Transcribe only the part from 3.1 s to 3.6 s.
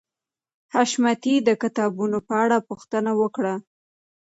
وکړه